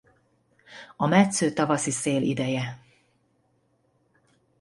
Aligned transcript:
A 0.95 1.07
metsző 1.07 1.53
tavaszi 1.53 1.91
szél 1.91 2.21
ideje. 2.21 2.79